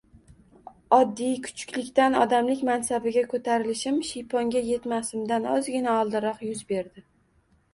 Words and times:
Oddiy 0.95 1.33
kuchuklikdan 1.47 2.17
odamlik 2.21 2.63
mansabiga 2.69 3.23
ko‘tarilishim 3.35 4.01
shiyponga 4.13 4.65
yetmasimdan 4.71 5.47
ozgina 5.57 5.95
oldinroq 6.01 6.43
yuz 6.49 6.65
berdi 6.75 7.07